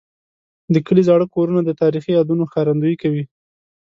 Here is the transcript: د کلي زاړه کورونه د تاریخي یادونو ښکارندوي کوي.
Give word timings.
د 0.73 0.75
کلي 0.87 1.03
زاړه 1.09 1.25
کورونه 1.35 1.61
د 1.63 1.71
تاریخي 1.81 2.11
یادونو 2.13 2.43
ښکارندوي 2.49 2.95
کوي. 3.01 3.23